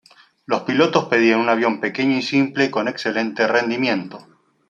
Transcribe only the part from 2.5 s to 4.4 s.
con excelente rendimiento.